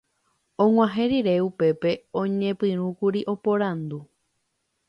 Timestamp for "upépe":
1.49-1.91